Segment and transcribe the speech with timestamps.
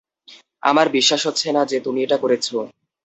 [0.63, 2.47] আমার বিশ্বাস হচ্ছে না যে, তুমি এটা করেছ।